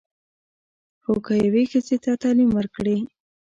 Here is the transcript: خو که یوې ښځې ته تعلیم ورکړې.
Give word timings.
خو 1.03 1.13
که 1.25 1.33
یوې 1.45 1.63
ښځې 1.71 1.97
ته 2.03 2.11
تعلیم 2.21 2.49
ورکړې. 2.53 2.97